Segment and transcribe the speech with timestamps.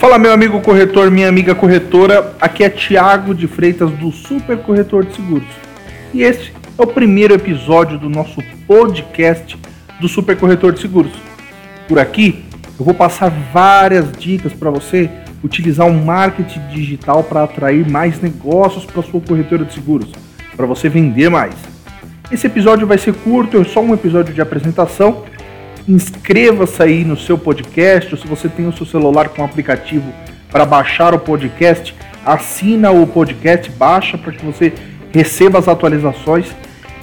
[0.00, 5.04] Fala meu amigo corretor, minha amiga corretora, aqui é Tiago de Freitas do Super Corretor
[5.04, 5.46] de Seguros.
[6.14, 9.58] E este é o primeiro episódio do nosso podcast
[10.00, 11.12] do Super Corretor de Seguros.
[11.86, 12.42] Por aqui
[12.78, 15.10] eu vou passar várias dicas para você
[15.44, 20.10] utilizar o um marketing digital para atrair mais negócios para sua corretora de seguros,
[20.56, 21.54] para você vender mais.
[22.32, 25.24] Esse episódio vai ser curto, é só um episódio de apresentação
[25.90, 30.12] inscreva-se aí no seu podcast, ou se você tem o seu celular com aplicativo
[30.50, 31.94] para baixar o podcast,
[32.24, 34.72] assina o podcast, baixa para que você
[35.12, 36.46] receba as atualizações.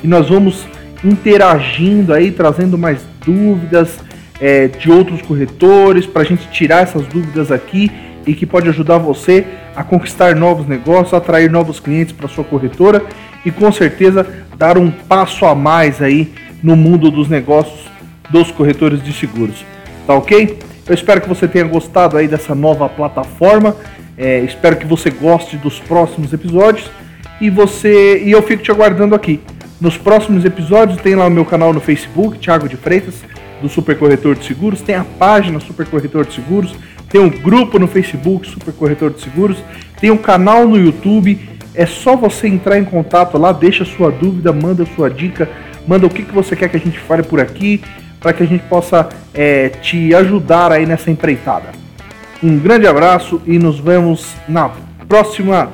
[0.01, 0.65] E nós vamos
[1.03, 3.99] interagindo aí, trazendo mais dúvidas
[4.39, 7.91] é, de outros corretores para a gente tirar essas dúvidas aqui
[8.25, 13.03] e que pode ajudar você a conquistar novos negócios, atrair novos clientes para sua corretora
[13.45, 14.25] e com certeza
[14.57, 16.31] dar um passo a mais aí
[16.63, 17.96] no mundo dos negócios
[18.29, 19.65] dos corretores de seguros.
[20.05, 20.59] Tá ok?
[20.87, 23.75] Eu espero que você tenha gostado aí dessa nova plataforma.
[24.17, 26.89] É, espero que você goste dos próximos episódios
[27.39, 29.41] e você e eu fico te aguardando aqui.
[29.79, 33.15] Nos próximos episódios tem lá o meu canal no Facebook, Thiago de Freitas,
[33.61, 36.73] do Super Corretor de Seguros, tem a página Super Corretor de Seguros,
[37.09, 39.57] tem um grupo no Facebook Super Corretor de Seguros,
[39.99, 41.39] tem um canal no YouTube.
[41.75, 45.47] É só você entrar em contato lá, deixa sua dúvida, manda sua dica,
[45.87, 47.83] manda o que, que você quer que a gente fale por aqui
[48.19, 51.69] para que a gente possa é, te ajudar aí nessa empreitada.
[52.41, 54.71] Um grande abraço e nos vemos na
[55.07, 55.71] próxima